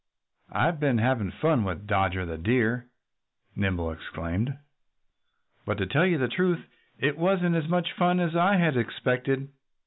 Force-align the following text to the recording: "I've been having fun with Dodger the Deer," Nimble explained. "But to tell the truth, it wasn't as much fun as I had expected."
"I've 0.51 0.79
been 0.79 0.97
having 0.97 1.29
fun 1.29 1.63
with 1.63 1.85
Dodger 1.85 2.25
the 2.25 2.35
Deer," 2.35 2.87
Nimble 3.55 3.91
explained. 3.91 4.57
"But 5.63 5.77
to 5.77 5.85
tell 5.85 6.09
the 6.17 6.27
truth, 6.27 6.65
it 6.97 7.19
wasn't 7.19 7.55
as 7.55 7.67
much 7.67 7.93
fun 7.93 8.19
as 8.19 8.35
I 8.35 8.55
had 8.55 8.77
expected." 8.77 9.49